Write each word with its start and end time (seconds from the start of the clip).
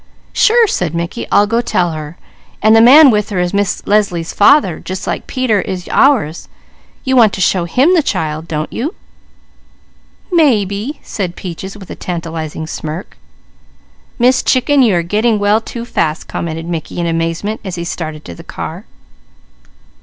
"Sure!" 0.33 0.65
said 0.65 0.95
Mickey. 0.95 1.27
"I'll 1.31 1.45
go 1.45 1.61
tell 1.61 1.91
her. 1.91 2.17
And 2.59 2.75
the 2.75 2.81
man 2.81 3.11
with 3.11 3.29
her 3.29 3.37
is 3.39 3.53
Miss 3.53 3.85
Leslie's 3.85 4.33
father, 4.33 4.79
just 4.79 5.05
like 5.05 5.27
Peter 5.27 5.61
is 5.61 5.87
ours; 5.91 6.47
you 7.03 7.15
want 7.15 7.33
to 7.33 7.39
show 7.39 7.65
him 7.65 7.93
the 7.93 8.01
Child, 8.01 8.47
don't 8.47 8.73
you?" 8.73 8.95
"Maybe!" 10.31 10.99
said 11.03 11.35
Peaches 11.35 11.77
with 11.77 11.91
a 11.91 11.95
tantalizing 11.95 12.65
smirk. 12.65 13.15
"Miss 14.17 14.41
Chicken, 14.41 14.81
you're 14.81 15.03
getting 15.03 15.37
well 15.37 15.61
too 15.61 15.85
fast," 15.85 16.27
commented 16.27 16.65
Mickey 16.65 16.97
in 16.97 17.05
amazement 17.05 17.61
as 17.63 17.75
he 17.75 17.83
started 17.83 18.25
to 18.25 18.33
the 18.33 18.43
car. 18.43 18.85